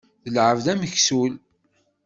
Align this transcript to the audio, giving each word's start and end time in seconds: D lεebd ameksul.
D 0.23 0.25
lεebd 0.35 0.65
ameksul. 0.73 1.31